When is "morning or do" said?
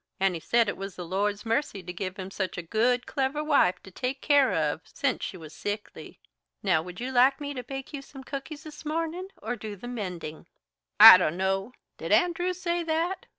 8.83-9.75